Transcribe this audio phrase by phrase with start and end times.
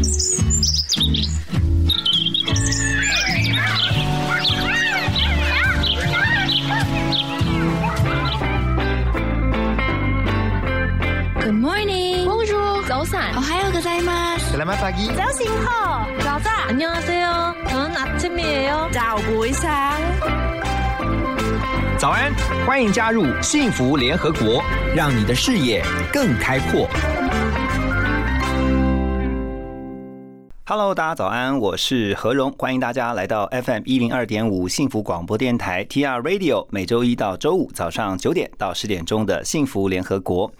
[11.52, 12.24] morning.
[12.24, 12.82] Bonjour.
[12.88, 13.36] 早安。
[13.36, 14.56] 오하요 고자이마스.
[14.56, 15.14] Selamat pagi.
[15.14, 15.66] 자신호.
[16.22, 16.68] 자자.
[16.68, 17.54] 안녕하세요.
[17.68, 18.88] 저는 아침이에요.
[18.92, 20.00] 자고 이상.
[21.98, 22.34] 早安，
[22.66, 24.62] 欢迎加入幸福联合国，
[24.94, 26.88] 让你的视野更开阔。
[30.63, 40.53] Hello，大家早安，我是何荣，欢迎大家来到 FM 一零二点五幸福广播电台 TR Radio，每周一到周五早上九点到十点钟的幸福联合国。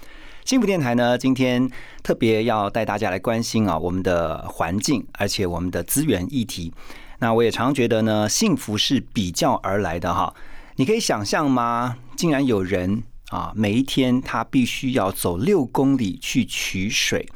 [0.43, 1.69] 幸福电台呢，今天
[2.01, 6.73] 特别要带大家来关心啊我们的环境，而且我们的资源议题。
[7.19, 10.33] 那我也常觉得呢，幸福是比较而来的哈。
[10.77, 11.97] 你可以想象吗？
[12.17, 17.29] 竟然有人啊，每一天他必须要走六公里去取水，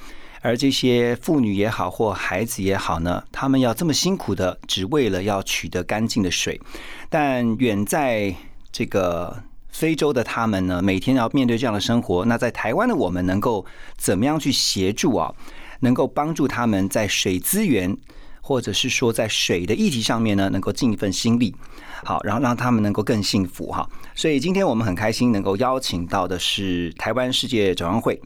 [0.45, 6.61] 而这些妇女也好或孩子也好呢，他们要这么辛苦的，只为了要取得干净的水。
[7.09, 8.35] 但远在
[8.71, 12.23] 这个非洲的他们呢，每天要面对这样的生活。
[12.25, 13.65] 那在台湾的我们，能够
[13.97, 15.33] 怎么样去协助啊？
[15.79, 17.97] 能够帮助他们在水资源，
[18.39, 21.55] 或者是说在水的议题上面呢，能够尽一份心力。
[22.03, 23.89] 好，然后让他们能够更幸福哈。
[24.13, 28.21] 所以今天我们很开心能够邀请到的是台湾世界展望会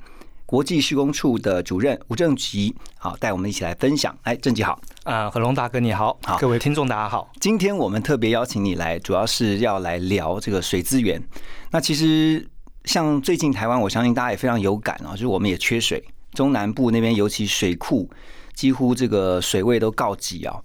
[0.49, 4.17] 国际施工处的主任吴正吉，好，带我们一起来分享。
[4.23, 4.81] 哎，正吉好。
[5.03, 7.29] 啊，何龙大哥你好，好各位听众大家好。
[7.39, 11.21] 今天我们特别邀请你来，主要是要来聊这个水资源。
[11.69, 12.49] 那其实
[12.85, 18.09] 像最近台湾，我相信大家也非常有感啊，就是我们也缺水，中南部那边尤其水库
[18.55, 20.59] 几乎这个水位都告急啊。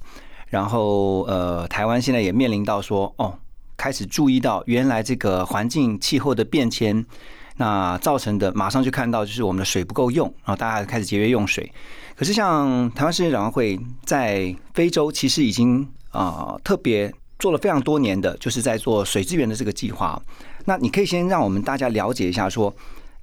[0.49, 3.39] 然后呃，台湾现在也面临到说，哦，
[3.77, 7.05] 开始注意到原来这个环境气候的变迁，
[7.57, 11.71] 那造成的马上就看到就是我们的水不够用，然后大家开始节约用水。
[12.17, 20.21] 可是像台湾世界展望会在非洲，其实已经啊、特别做了非常多年的，就是在做水资源的这个计划。
[20.65, 22.75] 那你可以先让我们大家了解一下说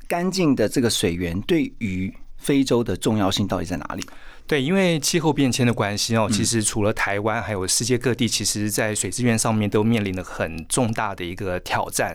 [0.08, 4.04] 干净的这个水源对于非洲的重要性到底在哪里？
[4.52, 12.14] 对，因为气候变迁的关系哦，其实除了台湾，还有世界各地，其实在水资源上面都面临了很重大的一个挑战。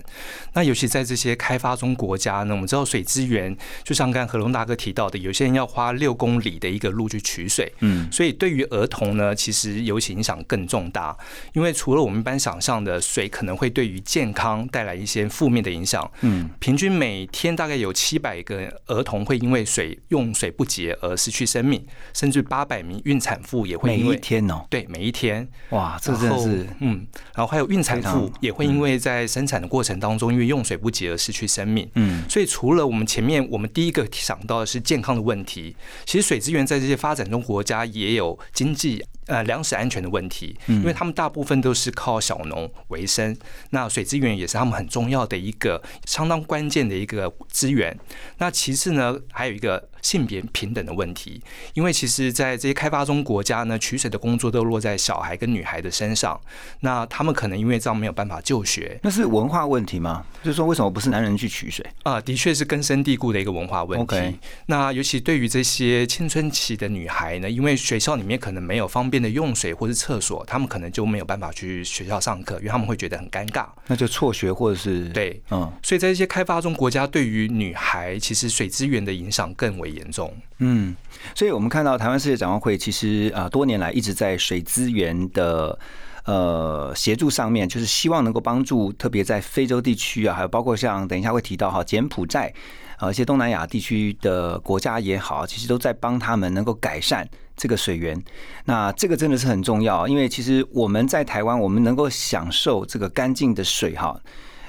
[0.53, 11.17] 那尤其在这些开发中国家呢，我们知道水资源，就像刚刚何龙大哥提到的，有些人要花六公里的一个路去取水，嗯，所以对于儿童呢，其实尤其影响更重大。
[11.55, 21.83] 因为除了我们一般想象的水可能会对于健康带来一些负面的影响，嗯，平均每天大概有七百个儿童会因为水用水不洁而失去生命，
[22.13, 31.89] 甚至八百名孕产妇也会每一因为天哦，对每一天，哇，这个真是嗯，然后还有孕产妇也会因为在生产的过程当中，因为用水不及而失去生命。
[31.95, 32.25] 嗯。
[32.29, 43.37] 所以除了我们前面我们第一个想到的是健康的问题，其实水资源在这些发展中国家也有经济呃粮食安全的问题，因为他们大部分都是靠小农为生，
[43.71, 47.97] 那水资源也是他们很重要的一个相当关键的一个资源。
[48.39, 51.43] 那其次呢，还有一个性别平等的问题，
[51.75, 56.41] 因为其实，在这些开发中国家呢，取水的工作都落在小孩跟女孩的身上，
[56.81, 60.25] 那他们可能因为这样没有办法就学，那是文化问题吗？
[60.43, 61.85] 就是说为什么不是男人去取水？
[62.05, 64.05] 啊，的确是根深蒂固的一个文化问题。
[64.05, 64.35] OK
[64.67, 73.67] 那尤其对于这些青春期的女孩呢，因为学校里面可能没有方便的用水或是厕所，他们可能就没有办法去学校上课，因为他们会觉得很尴尬。
[73.87, 80.33] 那就辍学或者是对，嗯所以在这些开发中国家，对于女孩其实水资源的影响更为严重。
[80.59, 80.95] 嗯，
[81.35, 85.79] 所以我们看到台湾世界展望会其实啊、呃多年来一直在水资源的
[86.25, 92.53] 呃协助上面，就是希望能够帮助特别在非洲地区啊，还有包括像等一下会提到哈柬埔寨
[92.99, 97.29] 啊、一些东南亚地区的国家也好，其实都在帮他们能够改善。
[97.57, 98.23] 这个水源，
[98.67, 104.21] 那这个真的是很重要，因为其实我们在台湾，我们能够享受这个干净的水哈，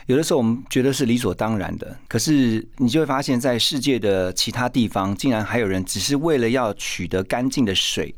[0.05, 8.15] 有的时候我们觉得是理所当然的，可是你就会发现，在世界的其他地方，竟然还有人只是为了要取得干净的水，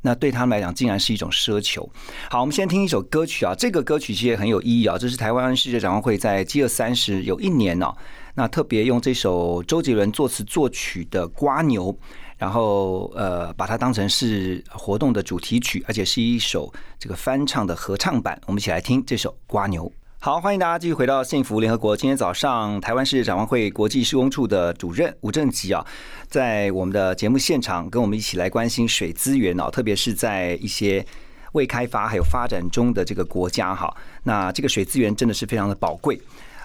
[0.00, 1.86] 那对他们来讲，竟然是一种奢求。
[2.30, 7.94] 好，我们先听一首歌曲啊，这个歌曲其实也很有意义啊，这是台湾世界展望会在 G 二三十有一年哦、
[8.34, 11.92] 那特别用这首周杰伦作词作曲的《瓜牛》。
[12.40, 18.40] 然后呃，把它当成是活动的主题曲，而且是一首这个翻唱的合唱版。
[18.46, 19.84] 我们一起来听这首《瓜牛》。
[20.20, 21.94] 好，欢迎大家继续回到幸福联合国。
[21.94, 25.84] 今天早上，台湾市展望会国际施工处的主任吴正吉啊，
[26.28, 31.04] 在我们的节目现场跟我们一起来关心水资源哦，特别是在一些
[31.52, 36.18] 未开发还有发展中的这个国家哈，那这个水资源真的是非常的宝贵。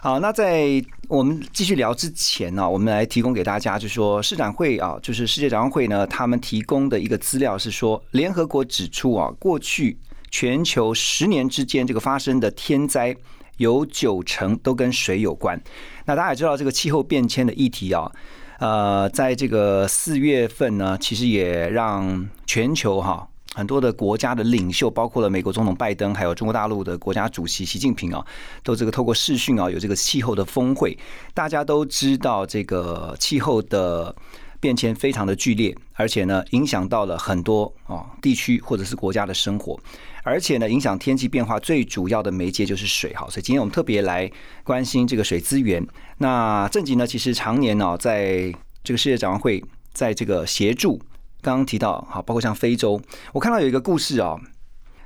[0.06, 9.98] 好，那在我们继续聊之前呢、我们来提供给大家，就是说市展会啊，就是世界展望会呢，他们提供的一个资料是说，联合国指出啊，过去
[10.30, 13.16] 全球十年之间这个发生的天灾
[13.58, 15.60] 有九成都跟水有关。
[16.06, 18.12] 那大家也知道这个气候变迁的议题啊，
[18.60, 28.26] 呃，在这个四月份呢，其实也让全球哈、很多的国家的领袖，包括了美国总统拜登，还有中国大陆的国家主席习近平啊，
[28.64, 30.98] 都这个透过视讯啊，有这个气候的峰会。
[31.34, 34.14] 大家都知道这个气候的
[34.60, 39.80] 变迁非常的剧烈，而且呢，影响到了很多啊地区或者是国家的生活。
[40.24, 44.30] 而且呢，影响天气变化最主要的媒介就是水，好，所以今天我们特别来
[44.66, 45.82] 关心这个水资源。
[46.18, 48.54] 那正极呢，其实常年呢、在
[48.84, 49.64] 这个世界展望会，
[49.94, 51.00] 在这个协助，
[51.46, 53.00] 刚刚提到，好，包括像非洲，
[53.32, 54.42] 我看到有一个故事哦，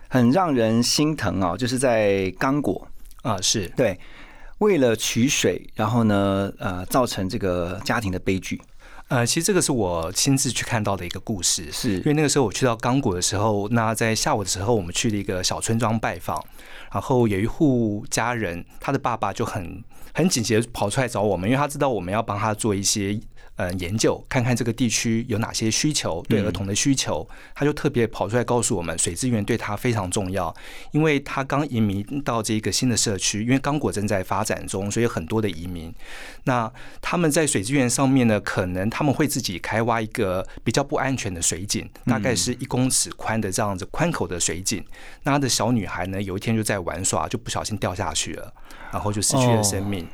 [0.08, 2.88] 很让人心疼哦，就是在刚果，
[3.24, 3.68] 啊，是。
[3.76, 4.00] 对，
[4.60, 8.62] 为了取水，然后呢，呃，造成这个家庭的悲剧，
[9.10, 11.98] 呃，其实这个是我亲自去看到的一个故事，是。
[11.98, 16.42] 因为那个时候我去到刚果的时候，那在下午的时候，我们去了一个小村庄拜访，
[16.94, 19.84] 然后有一户家人，他的爸爸就很
[20.14, 23.20] 很紧急的跑出来找我们，因为他知道我们要帮他做一些
[23.60, 30.56] 呃研究，看看这个地区有哪些需求，对儿童的需求，他就特别跑出来告诉我们，水资源对他非常重要，
[30.94, 35.94] 因为他刚移民到这个新的社区，因为刚果正在发展中，所以有很多的移民。
[36.46, 36.72] 那
[37.02, 44.82] 他们在水资源上面呢，可能他们会自己开挖一个比较不安全的水井，大概是一公尺宽的这样子宽口的水井。
[45.24, 48.54] 那他的小女孩呢，有一天就在玩耍，就不小心掉下去了，
[48.94, 50.08] 然后就失去了生命。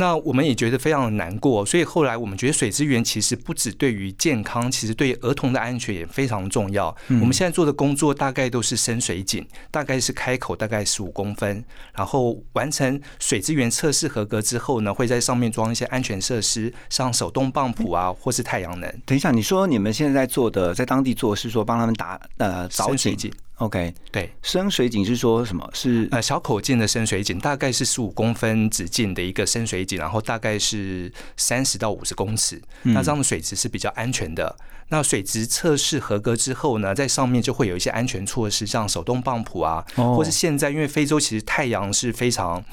[0.00, 6.88] 那我们也觉得非常的难过，所以后来我们觉得水资源其实不止对于健康，其实对儿童的安全也非常重要。
[7.08, 11.62] 我们现在做的工作大概都是深水井，大概是开口大概十五公分，
[11.94, 18.90] 然后完成水资源测试合格之后呢，会在上面装一些安全设施，像手动泵浦啊，或是太阳能。
[19.04, 23.30] 等一下，你说你们现在做的在当地做是说帮他们打呃凿水井
[23.60, 25.70] ，OK，对，深水井是说什么？
[25.72, 32.60] 是呃，小口径的深水井大概是十五公分直径的一个深水井，然后大概是三十到五十公尺。
[32.82, 34.56] 那这样的水质是比较安全的。
[34.88, 42.64] 那水质测试合格之后呢，在上面就会有一些安全措施，像手动泵浦啊，哦或是现在因为非洲其实太阳是非常。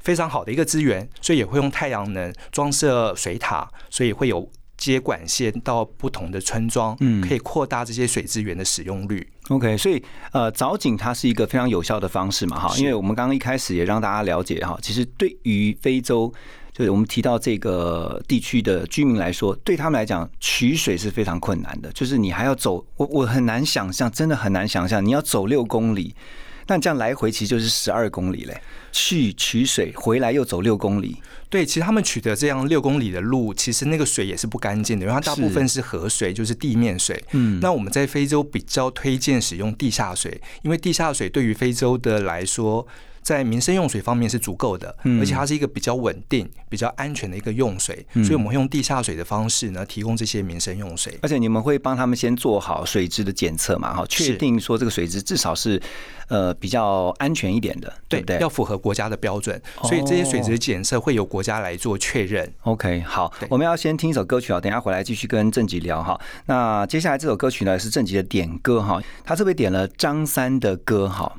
[0.00, 4.46] 非常好的一个资源，所以也会用太阳能装设水塔，所以会有
[4.76, 9.26] 接管线到不同的村庄，嗯可以扩大这些水资源的使用率。
[9.48, 10.02] OK，所以
[10.32, 16.32] 呃，凿井它是一个非常有效的方式嘛，哈，因为我们刚刚一开始也让大家了解哈，其实对于非洲。
[16.76, 21.88] 就是我们提到这个地区的居民来说，对他们来讲，取水是非常困难的。
[21.92, 26.16] 就是你还要走，我我很难想象，真的很难想象，你要走六公里，
[26.66, 28.60] 那这样来回其实就是十二公里嘞。
[28.96, 31.16] 去取水，回来又走六公里，
[31.50, 37.20] 对，其实他们取得这样六公里的路，其实那个水也是不干净的，因为它大部分是河水，就是地面水。
[37.32, 42.86] 嗯那我们在非洲比较推荐使用地下水，因为地下水对于非洲的来说。
[43.24, 51.18] 在民生用水方面是足够的，嗯而且它是一个比较稳定、比较安全的一个用水，所以我们会用地下水的方式呢，提供这些民生用水。
[51.22, 53.94] 而且你们会帮他们先做好水质的检测嘛？
[53.94, 55.80] 哈，确定说这个水质至少是
[56.28, 58.38] 呃比较安全一点的，对不对？
[58.38, 62.52] 要符合国家的标准，所以这些水质检测会由国家来做确认。
[62.62, 66.20] OK，好，我们要先听一首歌曲啊，等一下回来继续跟郑吉聊哈。
[66.44, 71.32] 那接下来这首歌曲呢是郑吉的点歌哈，他特别点了张三的歌哈，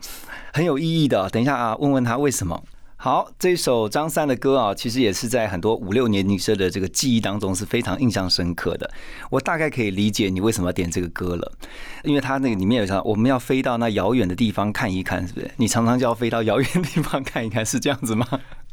[0.51, 1.29] 很有意义的。
[1.29, 2.63] 等一下啊，问问他为什么。
[2.97, 8.89] 好，这首张三的歌啊，其实也是在很多五六年女生的这个记忆当中是非常印象深刻的。
[9.29, 11.51] 我大概可以理解你为什么要点这个歌了，
[12.03, 15.51] 因为他那个里面有唱，我们要飞到那遥远的地方看一看，是不是？
[15.57, 18.25] 你常常就要飞到遥远的地方看一看，是这样子吗？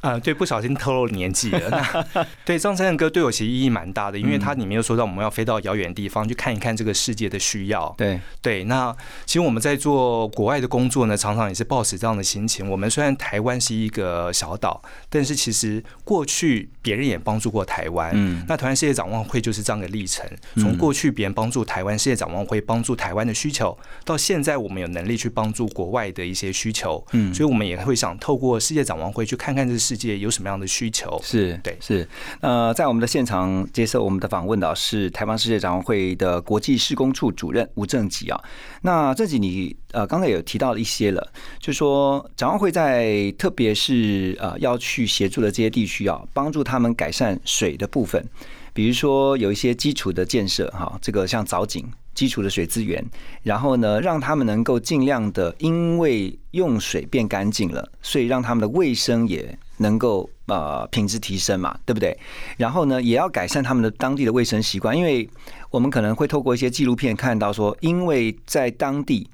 [0.02, 1.70] 啊、对，不小心透露年纪了。
[1.70, 7.94] 那对张三的歌对我其实意义蛮大的，因为它里面又说到我们要飞到遥远的地方去看一看这个世界的需要。
[7.96, 8.94] 对，对，那
[9.24, 12.68] 其实我们在做国外的工作呢，常常也是抱持这样的心情。
[12.68, 18.10] 我们虽然台湾是一个小岛，但是其实过去别人也帮助过台湾。
[18.14, 27.04] 嗯那台湾世界展望会就是这样的历程，从过去别人帮助台湾世界展望会帮助台湾的需求，到现在我们有能力去帮助国外的一些需求。
[27.12, 31.20] 嗯所以我们也会想透过世界展望会去看看这个世界有什么样的需求。
[31.22, 32.08] 是，对是。
[32.40, 38.40] 呃，在我们的现场接受我们的访问的是台湾世界展望会的国际施工处主任吴正吉啊。
[38.80, 48.26] 那正吉你呃刚才有提到了一些了，就说展望会在特别是呃要去协助的这些地区啊，帮助他们改善水的部分，
[48.72, 51.86] 比如说有一些基础的建设哈，这个像藻井。
[52.14, 53.02] 基础的水资源，
[53.42, 62.16] 然后呢，让他们能够尽量的，因为用水变干净了，所以让他们的卫生也能够呃品质提升嘛，对不对？
[62.56, 65.28] 然后呢，也要改善他们的当地的卫生习惯，因为
[65.70, 69.28] 我们可能会透过一些纪录片看到说，因为在当地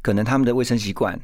[0.00, 1.18] 可能他们的卫生习惯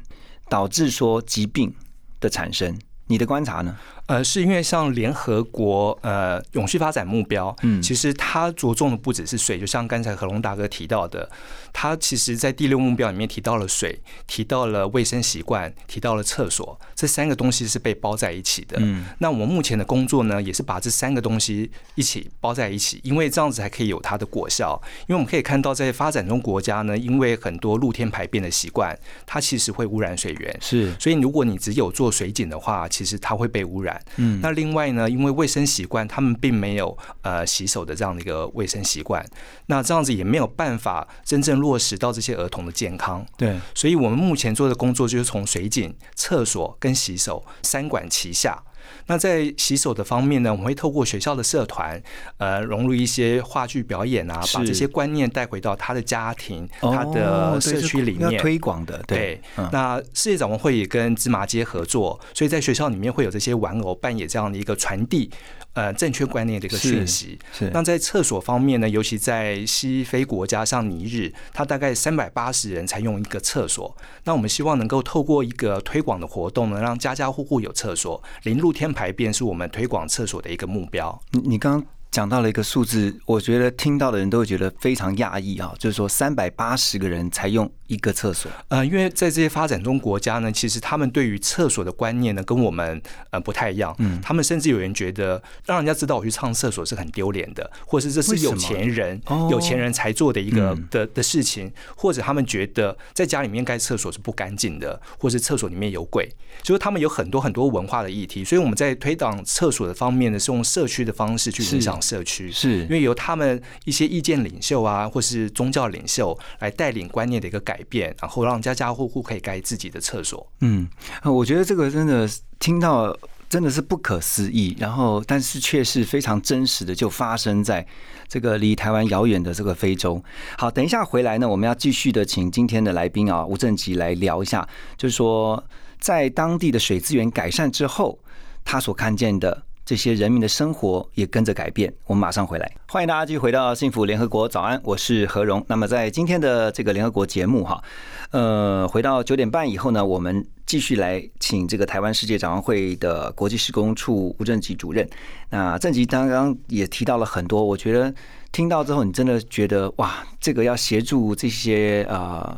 [0.49, 1.73] 导致说疾病
[2.19, 2.77] 的产生。
[3.11, 3.77] 你的观察呢？
[4.07, 11.29] 呃，是因为像联合国呃永续发展目标，嗯，其实它着重的不只是水，就像刚才何龙大哥提到的，
[11.71, 18.77] 它其实在第六目标里面提到了水，提到了卫生习惯，提到了厕所，这三个东西是被包在一起的。
[18.81, 24.81] 嗯，那我们目前的工作呢，也是把这三个东西一起包在一起，因为这样子才可以有它的果效。
[25.07, 34.01] 因为我们可以看到，在发展中国家呢，因为很多露天排便的习惯，它其实会污染水源，是，所以如果你只有做水井的话，其实它会被污染。
[34.17, 39.25] 嗯，那另外呢，因为卫生习惯，他们并没有呃洗手的这样的一个卫生习惯，
[39.67, 43.25] 那这样子也没有办法真正落实到这些儿童的健康。
[43.37, 48.61] 对，所以我们目前做的工作就是从水井、厕所跟洗手三管齐下。
[49.07, 52.01] 那在洗手的方面呢，我们会透过学校的社团，
[52.37, 59.01] 呃，融入一些话剧表演啊，把这些观念带回到他的家庭、他的社区里面推广的。
[59.07, 65.29] 对，那世界展望会也跟芝麻街合作，所以在学校里面会有这些玩偶扮演这样的一个传递。
[65.73, 67.39] 呃，正确观念的一个讯息。
[67.53, 67.69] 是。
[67.73, 73.95] 那在厕所方面呢，尤其在西非国家，像尼日，它大概三百八十人才用一个厕所。
[74.25, 81.21] 那我们希望能够透过一个推广的活动呢，让家家户户有厕所，零露天排便是我们推广厕所的一个目标。
[81.31, 81.85] 你你刚。
[82.11, 88.51] 讲到了一个数字，我觉得听到的人都会觉得非常讶异啊，就是说三百八十个人才用一个厕所。
[88.67, 93.95] 呃，因为在这些发展中国家呢，其实他们对于厕所的观念呢，跟我们呃不太一样。
[93.99, 106.29] 嗯，他们甚至有人觉得让人家知道我去上厕所是很丢脸的，或者是这是有钱人有钱人才做的一个的的事情，或者他们觉得在家里面盖厕所是不干净的，或是厕所里面有鬼，
[106.61, 108.43] 就是他们有很多很多文化的议题。
[108.43, 112.00] 所以我们在推广厕所的方面呢，是用社区的方式去影响。
[112.01, 120.45] 社区是因为由他们一些意见领袖啊，或是宗教领袖来带领观念的一个改变，然后让家家户户可以盖自己的厕所。
[120.61, 120.89] 嗯，
[121.23, 122.27] 我觉得这个真的
[122.59, 123.15] 听到
[123.47, 127.85] 真的是不可思议，然后但是却是非常真实的，就发生在
[128.27, 130.23] 这个离台湾遥远的这个非洲。
[130.57, 134.67] 好，等一下回来呢，我们要继续的请今天的来宾啊，吴正吉来聊一下，
[134.97, 135.63] 就是说
[135.99, 138.19] 在当地的水资源改善之后，
[138.63, 139.63] 他所看见的。
[139.91, 141.93] 这些人民的生活也跟着改变。
[142.05, 145.61] 我们马上回来，欢迎大家继续回到幸福联合国早安，我是何荣。
[145.67, 147.83] 那么在今天的这个联合国节目哈，
[148.29, 155.05] 呃，回到九点半以后呢，我们继续来请这个台湾世界展望会的国际施工处吴正吉主任。
[155.49, 158.15] 那正吉刚刚也提到了很多，我觉得
[158.53, 162.57] 听到之后，你真的觉得哇，这个要协助这些呃。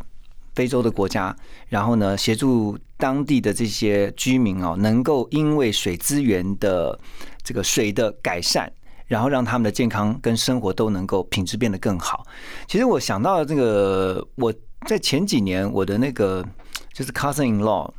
[0.56, 1.36] 非洲的国家，
[1.68, 7.00] 然后呢，协助当地的这些居民哦，能够因为水资源的
[7.44, 8.72] 这个水的改善，
[9.08, 12.26] 然后让他们的健康跟生活都能够品质变得更好。
[12.68, 14.54] 其实我想到这个，我
[14.88, 16.46] 在前几年我的那个
[16.94, 17.92] 就是 cousin in law，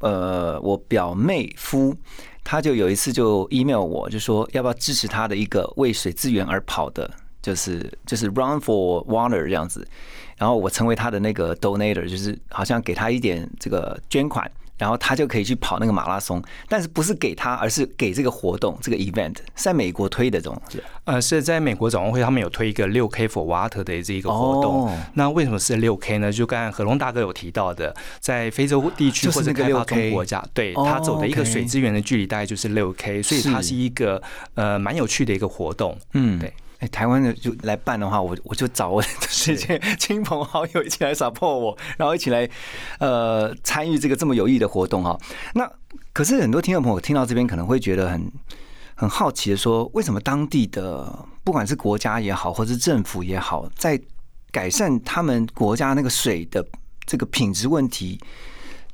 [0.00, 1.94] 呃，我表妹夫，
[2.42, 7.08] 他就有一次就 email 我，就说要不要支持他的一个为水资源而跑的，
[7.40, 9.86] 就是就是 run for water 这样子。
[10.40, 16.42] 然后我成为他的那个 donator，就是好像给他一点这个捐款，然后他就可以去跑那个马拉松。
[16.66, 20.82] 但是不是给他，而是给这个活动这个 event，在美国推的这种是？
[21.04, 24.98] 呃，是在美国早会他们有推一个六 K for water 的这一个活动。
[25.12, 26.32] 那为什么是六 K 呢？
[26.32, 34.22] 就刚才何龙大哥有提到的，在非洲地区或者开发中国家，对他走的一个水资源的距离大概就是六 K，所以它是一个
[34.54, 35.94] 呃蛮有趣的一个活动。
[36.14, 36.50] 嗯，对。
[36.80, 42.48] 哎，台湾的就来办的话，我我就找我的这些 亲朋好友一起来 support 我，然后一起来
[42.98, 45.18] 呃参与这个这么有意义的活动哈。
[45.54, 45.70] 那
[46.12, 48.32] 可是很多听众朋友听到这边可能会觉得很
[48.94, 54.00] 很好奇的说，为什么当地的不管是国家也好，或是政府也好，在
[54.50, 56.66] 改善他们国家那个水的
[57.04, 58.18] 这个品质问题，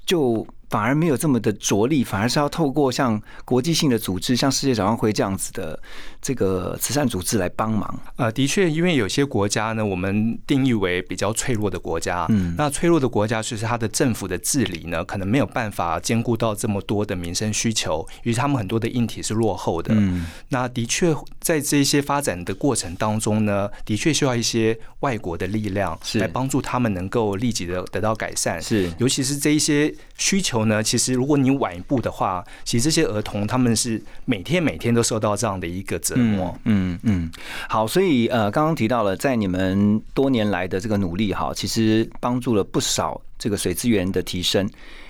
[0.05, 0.47] 就。
[0.69, 5.81] 反而没有这么的着力，反而是要透过像国际性的组织，像世界展望会这样子的
[6.27, 8.01] 这个慈善组织来帮忙。
[8.17, 19.95] 呃，的确，因为有些国家呢，我们定义为比较脆弱的国家，嗯，那脆弱的国家其实它的政府的治理呢，可能没有办法兼顾到这么多的民生需求，于是他们很多的硬体是落后的。
[19.95, 28.61] 嗯，那的确在这些发展的过程当中呢，的确需要一些外国的力量来帮助他们能够立即的得到改善。
[28.61, 30.57] 是，尤其是这一些需求。
[30.65, 36.59] 呢，其实如果你晚一步的话，其实这些儿童他们是每天每天都受到这样的一个折磨。
[36.65, 37.31] 嗯嗯，
[37.69, 44.69] 好，所以呃，刚刚提到了，在你们多年来的这个努力哈，其实帮助了不少这个水资源的提升，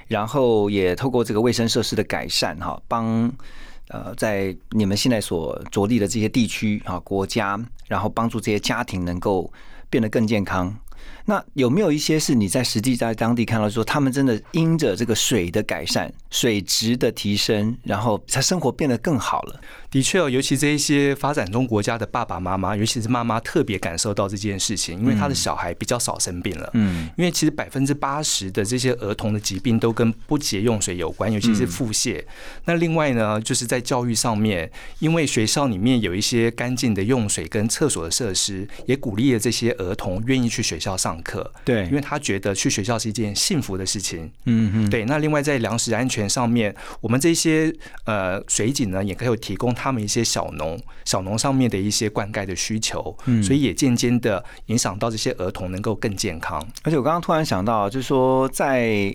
[0.09, 3.31] 然后也透过这个卫生设施的改善哈，帮
[3.89, 9.53] 呃，在你们现在所着力的这些地区啊、国家，然后帮助这些家庭能够
[9.89, 10.77] 变得更健康。
[11.27, 19.61] 那有没有一些是你在实际在当地看到说，他们真的因着这个水的改善、水质的提升，然后他生活变得更好了？
[19.91, 26.71] 的确哦，尤其这一些发展中国家的爸爸妈妈，尤其是妈妈特别感受到这件事情，因为他的小孩比较少生病了。
[26.75, 32.23] 嗯，因为其实百分之八十的这些儿童的疾病都跟不洁用水有关，尤其是腹泻。
[32.67, 41.53] 那另外呢，就是在教育上面，因为学校里面有一些干净的用水跟厕所的设施，也鼓励了这些儿童愿意去学校上课。
[41.65, 44.31] 对，因为他觉得去学校是一件幸福的事情。
[44.45, 45.05] 嗯嗯，对。
[45.05, 56.65] 那另外在粮食安全上面，我们这些呃水井呢，也可以提供他们一些小农、小农上面的一些灌溉的需求，嗯所以也渐渐的影响到这些儿童能够更健康。
[56.83, 59.15] 而且我刚刚突然想到，就是说在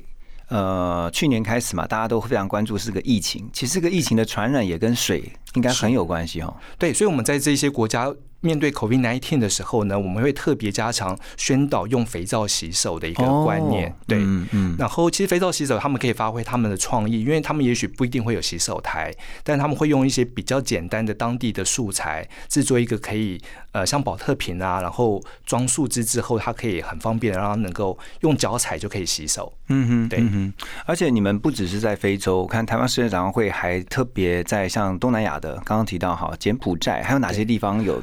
[0.50, 5.24] 呃去年开始嘛，大家都非常关注是个疫情，其实这个疫情的传染也跟水
[5.56, 6.54] 应该很有关系哦。
[6.78, 8.14] 对，所以我们在这些国家。
[8.44, 13.96] 面对 COVID-19 的时候呢，我们会特别加强宣导用肥皂洗手的一个观念。
[14.08, 14.76] 对，嗯嗯。
[14.80, 23.40] 然后，其实肥皂洗手，他们可以发挥他们的创意，因为他们也许不一定会有洗手台，但他们会用一些比较简单的当地的素材，制作一个可以
[23.74, 29.54] 呃像保特瓶啊，然后装树枝之后，它可以很方便的让它能够用脚踩就可以洗手。
[29.68, 30.52] 嗯哼，对。
[30.88, 38.02] 而且你们不只是在非洲，我看台湾世界展望会还特别在像东南亚的，刚刚提到哈柬埔寨，还有哪些地方有？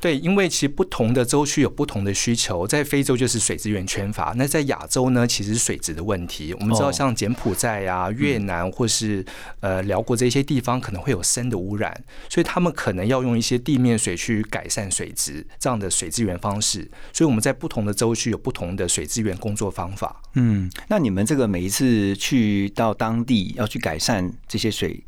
[0.00, 6.54] 对，因为其实不同的州区有不同的需求，在非洲就是水资源缺乏，那在亚洲呢，其实水质的问题。
[6.54, 9.22] 我们知道，像柬埔寨呀、越南或是
[9.60, 11.94] 呃辽国这些地方，可能会有砷的污染，
[12.30, 16.90] 所以他们可能要用一些地面水去改善水质这样的水资源方式。
[17.12, 20.22] 所以我们在不同的州区有不同的水资源工作方法。
[20.32, 25.04] 嗯，那你们这个每一次去到当地要去改善这些水。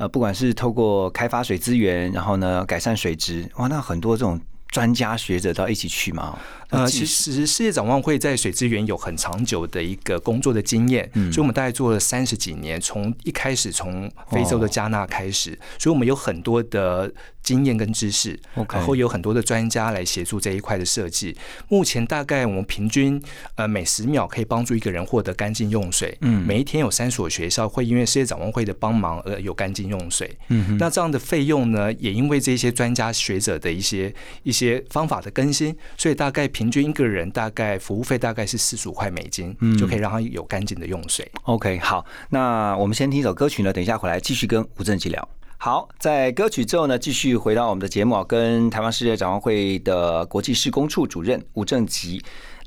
[0.00, 6.38] 呃，不管是透过开发水资源，然后呢改善水质，哇，那很多这种专家学者都要一起去嘛。
[6.70, 21.36] 呃，其实世界展望会在水资源有很长久的一个工作的经验，所以我们大概做了三十几年，从一开始从非洲的加纳开始，所以我们有很多的经验跟知识，然后有很多的专家来协助这一块的设计。
[21.68, 23.20] 目前大概我们平均
[23.54, 36.50] 呃每十秒可以帮助一个人获得干净用水，嗯，每一天有三所学校会因为世界展望会的帮忙而有干净用水，嗯，那这样的费用呢，也因为这些专家学者的一些一些方法的更新，所以大概。
[36.50, 41.26] 平均一个人大概服务费大概是四十五块美金，就可以让他有干净的用水。
[41.44, 45.26] OK，好，那我们先听一首歌曲呢，等一下回来继续跟吴正吉聊。
[45.62, 52.18] 好，在歌曲之后呢，继续回到我们的节目啊，跟台湾世界展望会的国际施工处主任吴正吉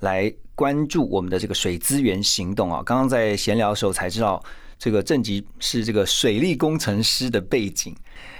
[0.02, 2.84] 来关注我们的这个水资源行动啊。
[2.86, 4.40] 刚刚在闲聊的时候才知道，
[4.78, 7.96] 这个正吉是这个水利工程师的背景，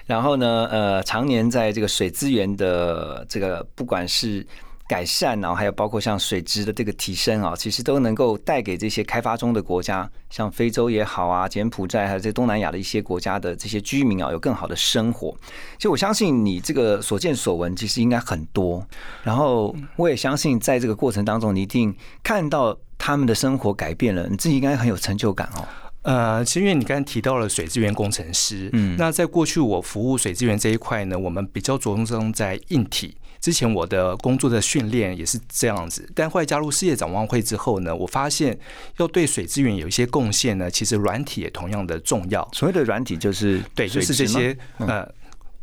[0.06, 4.46] 然后呢，呃，常年在这个水资源的这个不管是
[4.88, 15.36] 改善，然后还有包括像水质的这个提升啊，其实都能够带给这些开发中的国家，像非洲也好啊，柬埔寨还有这东南亚的一些国家的这些居民啊，有更好的生活。
[15.78, 18.86] 其实我相信你这个所见所闻，其实应该很多。
[19.24, 25.66] 然后我也相信，在这个过程当中，你一定看到他们的生活改变了，你自己应该很有成就感哦。
[26.04, 33.16] 呃，其实因为你刚才提到了水资源工程师，嗯，那在过去我服务水资源这一块呢，我们比较着重在硬体。
[33.44, 38.58] 之前我的工作的训练也是这样子，但后来加入世界展望会之后呢，我发现
[39.00, 42.48] 要对水资源有一些贡献呢，其实软体也同样的重要。
[42.54, 45.06] 所谓的软体就是对，就是这些呃。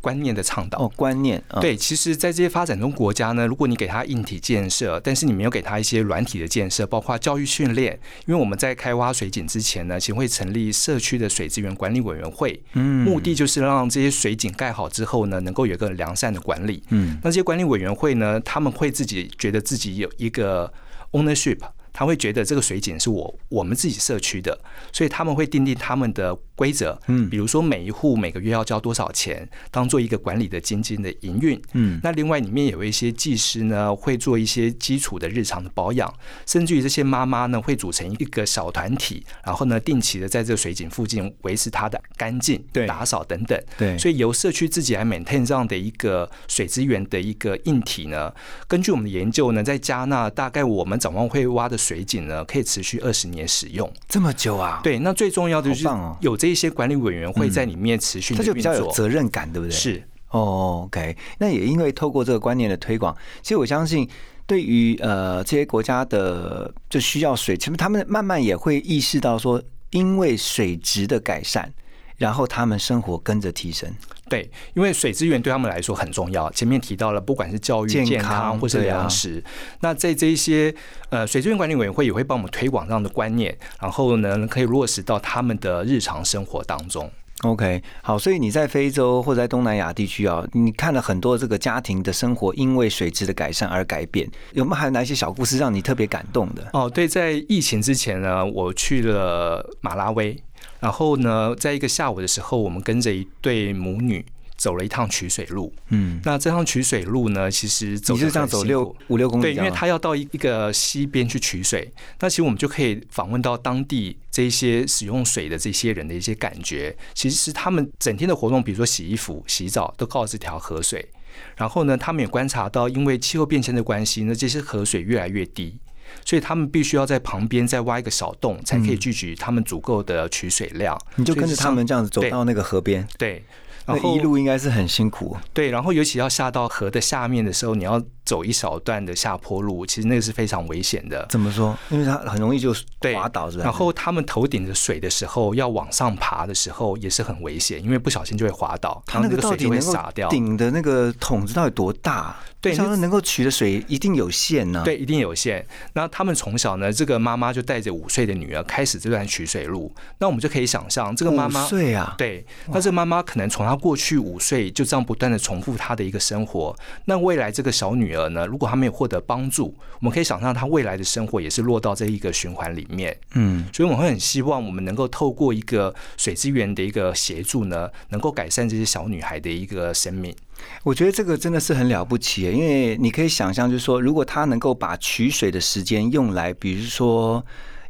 [0.01, 0.79] 观念的倡导。
[0.79, 20.73] 哦，观念对，其实，在这些发展中国家呢，如果你给他硬体建设，但是你没有给他一些软体的建设，包括教育训练，因为我们在开挖水井之前呢，其实会成立社区的水资源管理委员会，嗯，目的就是让这些水井盖好之后呢，能够有一个良善的管理，嗯，那这些管理委员会呢，他们会自己觉得自己有一个
[21.13, 21.59] ownership。
[21.93, 24.57] 他会觉得这个水井是我我们自己社区的，
[24.93, 36.13] 所以他们会订定他们的规则，嗯，比如说每一户每个月要交多少钱，当做一个管理的基金的营运，嗯，那另外里面有一些技师呢，会做一些基础的日常的保养，
[36.47, 42.87] 甚至于这些妈妈呢，会组成一个小团体，然后呢，定期的在这个水井附近维持它的干净、对。
[42.87, 48.33] 打扫等等，对，所以由社区自己来 maintain 这样的一个水资源的一个硬体呢，
[48.69, 51.81] 根据我们的研究呢，在加纳大概我们展望会挖的。
[51.81, 54.81] 水井呢，可以持续二十年使用，这么久啊？
[54.83, 55.89] 对，那最重要的就是
[56.21, 59.71] 有这些管理委员会在里面持续，他就比较有责任感，对不对？
[59.71, 61.17] 是哦，OK。
[61.39, 64.09] 那也因为透过这个观念的推广，其实我相信，
[64.47, 71.73] 对于呃这些国家的就需要水，其实他们慢慢也会意识到说，因为水质的改善。
[72.17, 73.91] 然后他们生活跟着提升。
[74.31, 76.49] 对，因为水资源对他们来说很重要。
[76.53, 79.43] 前面提到了，不管是教育、健健康康或是对啊粮食，
[79.81, 80.73] 那在这一些
[81.11, 87.11] 呃水资源管理委员会也会帮我们推广这样的观念，然后呢可以落实到他们的日常生活当中。
[87.43, 96.69] OK，好，所以你在非洲或者在东南亚地区啊，你看了很多这个家庭的生活因为水质的改善而改变，有没有还有哪一些小故事让你特别感动的？
[96.75, 100.37] 哦，对，在疫情之前呢，我去了马拉维，
[100.81, 104.25] 然后呢，在一个下午的时候，我们跟着一对母女
[104.57, 105.73] 走了一趟取水路。
[105.89, 116.97] 嗯，那这趟取水路呢，其实走你得是这样走六五六公里对，因为他要到一一个溪边去取水，那其实我们就可以访问到当地这些使用水的这些人的一些感觉。
[117.15, 121.09] 其实他们整天的活动，比如说洗衣服、洗澡，都靠这条河水。
[121.57, 125.79] 然后呢，他们也观察到，因为气候变迁的关系呢，这些河水越来越低，
[126.25, 130.97] 所以他们必须要在旁边再挖一个小洞，才可以聚集他们足够的取水量。
[131.17, 133.45] 嗯你就跟着他们这样子走到那个河边，对，
[133.87, 135.37] 那然后一路应该是很辛苦。
[135.53, 141.27] 对，然后尤其要下到河的下面的时候，你要走一小段的下坡路，其实那个是非常危险的。
[141.29, 141.77] 怎么说？
[141.89, 143.65] 因为它很容易就对滑倒，是吧？
[143.65, 150.29] 然后他们头顶着水的时候，要往上爬的时候也是很危险，因为不小心就会滑倒，它那个水就会洒掉。
[150.29, 152.37] 顶的那个桶子到底多大？
[152.63, 155.67] 对能够取的水一定有限呢、对，一定有限。
[155.95, 159.91] 那他们从小呢，这个妈妈就带着五岁的女儿开始这段取水路。
[160.19, 166.77] 那我们就可以想象，这个妈妈五岁啊，对，那这个妈妈可能从她过去五岁就这样不断的重复她的一个生活。
[167.07, 173.17] 那未来这个小女儿呢，如果他没有获得帮助，我们可以想象他未来的生活也是落到这一个循环里面。
[173.35, 180.35] 嗯，所以我们会很希望我们能够透过一个水资源的一个协助呢，能够改善这些小女孩的一个生命。
[180.83, 187.43] 我觉得这个真的是很了不起，因为你可以想象，就是说，如果他能够把取水的时间用来，比如说，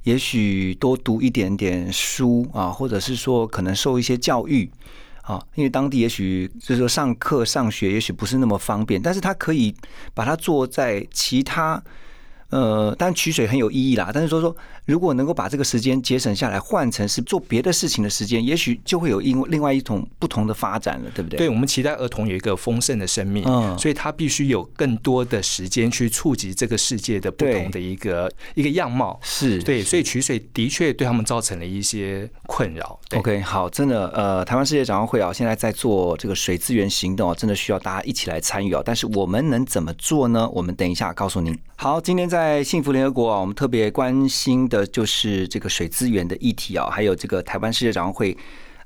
[0.05, 4.71] 也许多读一点点书啊，或者是说可能受一些教育
[5.31, 9.75] 啊，因为当地也许就是说上课上学也许不是那么方便，但是他可以
[10.13, 11.81] 把它做在其他。
[12.51, 21.39] 呃，当然取水很有意义啦，但是说说，如果能够把这个时间节省下来，换成是做别的事情的时间，也许就会有另另外一种不同的发展了，对不对？
[21.39, 29.19] 对我们期待儿童有一个丰盛的生命，嗯所以他必须有更多的时间去触及这个世界的不同的一个一个样貌。
[29.23, 32.99] 是，对，所以取水的确对他们造成了一些困扰。
[33.15, 38.83] OK，好，真的，呃，台湾世界展望会啊，现在在做这个水资源行动啊，真的需要大家一起来参与啊。
[38.85, 40.49] 但是我们能怎么做呢？
[40.51, 41.57] 我们等一下告诉您。
[41.83, 48.37] 好，今天在幸福联合国啊，我们特别关心的就是这个水资源的议题啊，还有这个台湾世界展望会。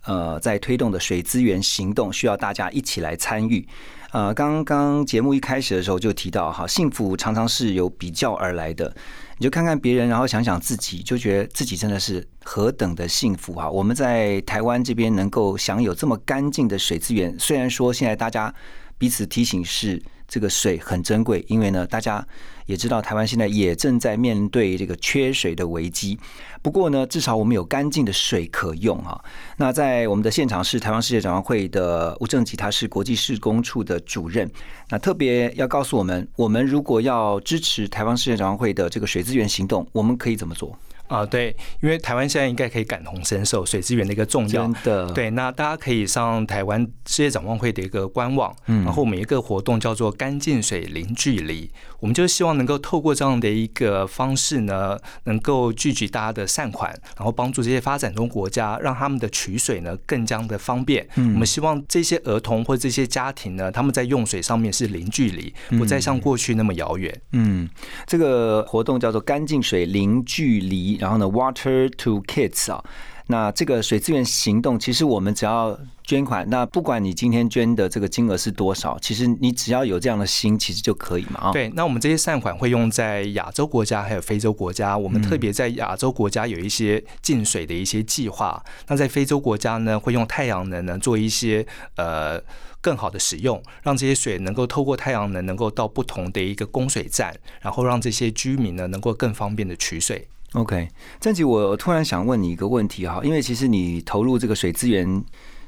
[0.04, 3.66] 呃，在推动的水资源行动，需要大家一起来参与。
[4.12, 8.94] 呃，刚刚节目一开始的时候就提到哈，幸福常常是由比较而来的。
[9.38, 13.68] 你就看看别人，然后想想自己，就觉得自己真的是何等的幸福哈！
[13.68, 18.54] 我们在台湾这边能够享有这么干净的水资源，虽然说现在大家
[18.96, 22.26] 彼此提醒是这个水很珍贵，因为呢，大家
[22.66, 26.18] 也知道台湾现在也正在面对这个缺水的危机。
[26.62, 29.22] 不过呢，至少我们有干净的水可用哈。
[29.58, 34.50] 那在我们的现场是台湾世界展望会的吴正吉，他是国际施工处的主任。
[34.88, 40.76] 那特别要告诉我们，我们如果要支持台湾世界展望会的这个水资源行动，我们可以怎么做？
[41.06, 44.72] 啊、对，因为台湾现在应该可以感同身受水资源的一个重要真。
[44.84, 61.06] 的，对，那大家可以上台湾世界展望会的一个官网，嗯然后我们一个活动叫做“干净水零距离”，我们就希望能够透过这样的一个方式呢，能够聚集大家的善款，然后帮助这些发展中国家，让他们的取水呢更加的方便。
[61.16, 67.20] 嗯我们希望这些儿童或这些家庭呢，他们在用水上面是零距离，不再像过去那么遥远。
[67.32, 67.68] 嗯，
[68.06, 72.84] 这个活动叫做“干净水零距离”，然后呢，Water to Kids 啊。
[73.26, 81.50] 那这个水资源行动，其实我们只要捐款，那不管你今天捐的这个金额是多少，其实你只要有这样的心，其实就可以嘛啊。
[81.50, 84.94] 对，那我们这些善款会用在亚洲国家还有非洲国家。
[84.98, 88.62] 我们特别在亚洲国家有一些净水的一些计划。
[88.88, 92.38] 那在非洲国家呢，会用太阳能呢做一些呃
[92.82, 100.28] 更好的使用，让这些水能够透过太阳能能够到不同的一个供水站，然后让这些居民呢能够更方便的取水。
[100.54, 100.88] OK，
[101.20, 105.24] 郑吉，我突然想问你一个问题哈，因为其实你投入这个水资源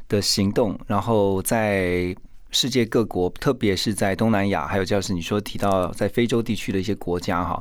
[0.09, 2.15] 的行动，然后在
[2.53, 7.61] 世界各国，特别是在东南亚，还有就是你说提到在非洲地区的一些国家哈，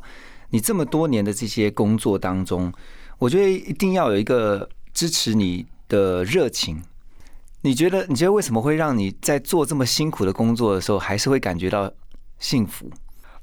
[0.51, 2.71] 你这么多年的这些工作当中，
[3.17, 6.81] 我觉得一定要有一个支持你的热情。
[7.61, 8.05] 你觉得？
[8.05, 11.91] 你觉得为什么会让你在做这么辛苦的工作的时候，还是会感觉到
[12.37, 12.87] 幸福？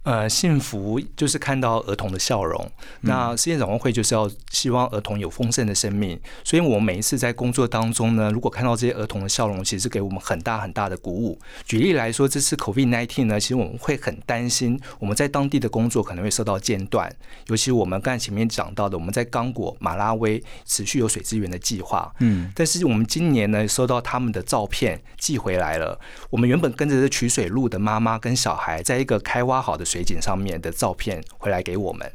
[0.04, 2.70] 呃，幸福就是看到儿童的笑容。
[3.02, 11.38] 那世界展望会就是要希望儿童有丰盛的生命，所以我们每一次在工作当中呢，如果看到这些儿童的笑容，其实给我们很大很大的鼓舞。
[11.64, 17.14] 举例来说，这次 COVID-19 呢，其实我们会很担心我们在当地的工作可能会受到间断，
[17.46, 22.12] 尤其我们刚才前面讲到的，我们在刚果、马拉维持续有水资源的计划。
[22.18, 32.10] 嗯，但是我们今年呢，收到他们的照片寄回来了，我们原本跟着这取水路的妈妈跟小孩，在一个开挖好的水井上面的照片回来给我们。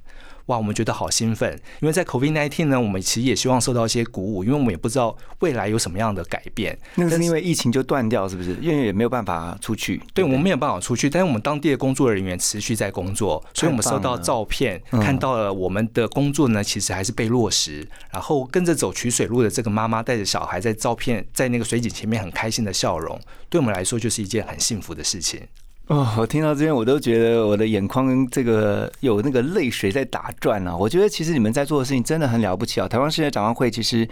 [0.48, 6.80] 哇，我们觉得好兴奋，因为在 COVID-19 呢，我们其实也希望受到一些鼓舞，因为我们也不知道未来有什么样的改变。
[6.96, 8.56] 那是因为疫情就断掉，是不是？
[8.62, 10.02] 因为也没有办法出去。
[10.14, 17.86] 对，我们没有办法出去，但是我们当地的工作人员持续在工作，所以我们收到照片，看到了我们的工作呢，其实还是被落实。
[18.10, 25.42] 然后跟着走取水路的这个妈妈带着小孩在照片在那个水井前面很开心的笑容，对我们来说就是一件很幸福的事情。
[25.88, 30.76] 哦，我听到这边，我都觉得我的眼眶这个有那个泪水在打转啊！
[30.76, 32.88] 我觉得其实你们在做的事情真的很了不起啊！
[32.90, 34.06] 台湾世界展望会其实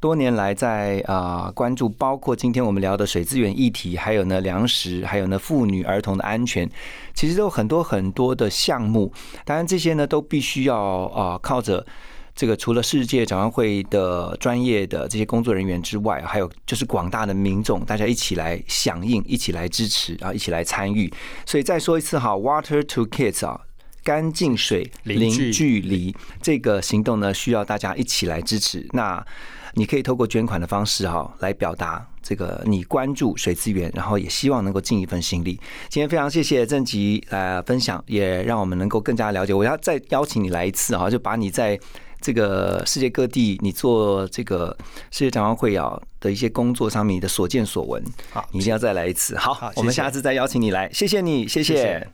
[0.00, 6.66] 多年来在啊关注，包括今天我们聊的水资源议题，还有呢粮食，还有呢妇女儿童的安全，
[7.12, 9.12] 其实都有很多很多的项目。
[9.44, 11.84] 当然这些呢都必须要啊靠着。
[12.38, 21.12] 这个除了世界展望会的专业的这些工作人员之外，还有就是广大的民众，大家一起来响应，一起来支持啊，一起来参与。
[21.44, 23.60] 所以再说一次哈，Water to Kids 啊，
[24.04, 28.86] 干净水零距离这个行动呢，需要大家一起来支持。
[28.92, 29.26] 那
[29.74, 35.58] 你可以透过捐款的方式哈，来表达这个你关注水资源，然后也希望能够尽一份心力。
[35.88, 39.52] 今天非常谢谢郑吉呃分享，也让我们能够更加了解。
[39.52, 41.76] 我要再邀请你来一次哈，就把你在。
[42.20, 44.76] 这个世界各地，你做这个
[45.10, 48.02] 世界展望会啊的一些工作上面，你的所见所闻，
[48.32, 49.36] 好，你一定要再来一次。
[49.36, 52.08] 好，我们下次再邀请你来，谢谢你，谢谢。